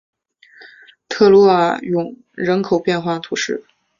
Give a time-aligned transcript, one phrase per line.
[1.09, 3.63] 特鲁瓦永人口变化图示